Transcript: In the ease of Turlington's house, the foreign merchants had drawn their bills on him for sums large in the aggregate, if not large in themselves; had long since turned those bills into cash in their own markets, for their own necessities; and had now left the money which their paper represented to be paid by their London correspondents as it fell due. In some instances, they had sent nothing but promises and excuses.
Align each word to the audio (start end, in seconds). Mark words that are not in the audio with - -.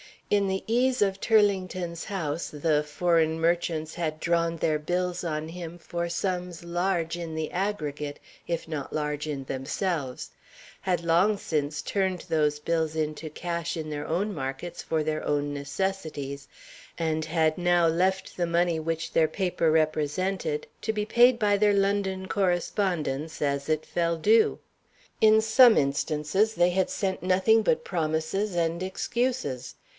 In 0.31 0.47
the 0.47 0.63
ease 0.65 1.01
of 1.03 1.19
Turlington's 1.19 2.05
house, 2.05 2.49
the 2.49 2.83
foreign 2.83 3.39
merchants 3.39 3.93
had 3.95 4.19
drawn 4.19 4.55
their 4.55 4.79
bills 4.79 5.23
on 5.23 5.49
him 5.49 5.77
for 5.77 6.09
sums 6.09 6.63
large 6.63 7.17
in 7.17 7.35
the 7.35 7.51
aggregate, 7.51 8.17
if 8.47 8.67
not 8.67 8.93
large 8.93 9.27
in 9.27 9.43
themselves; 9.43 10.31
had 10.79 11.03
long 11.03 11.37
since 11.37 11.81
turned 11.83 12.21
those 12.29 12.59
bills 12.59 12.95
into 12.95 13.29
cash 13.29 13.77
in 13.77 13.89
their 13.91 14.07
own 14.07 14.33
markets, 14.33 14.81
for 14.81 15.03
their 15.03 15.21
own 15.23 15.53
necessities; 15.53 16.47
and 16.97 17.25
had 17.25 17.57
now 17.57 17.85
left 17.85 18.37
the 18.37 18.47
money 18.47 18.79
which 18.79 19.11
their 19.11 19.27
paper 19.27 19.69
represented 19.69 20.65
to 20.81 20.93
be 20.93 21.05
paid 21.05 21.37
by 21.37 21.57
their 21.57 21.73
London 21.73 22.25
correspondents 22.27 23.39
as 23.39 23.67
it 23.69 23.85
fell 23.85 24.15
due. 24.17 24.57
In 25.19 25.41
some 25.41 25.77
instances, 25.77 26.55
they 26.55 26.69
had 26.71 26.89
sent 26.89 27.21
nothing 27.21 27.61
but 27.61 27.83
promises 27.85 28.55
and 28.55 28.81
excuses. 28.81 29.75